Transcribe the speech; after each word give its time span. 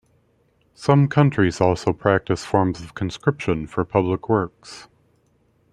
Some 0.73 1.07
countries 1.07 1.61
also 1.61 1.93
practice 1.93 2.43
forms 2.43 2.81
of 2.81 2.95
conscription 2.95 3.67
for 3.67 3.85
public 3.85 4.27
works. 4.27 4.87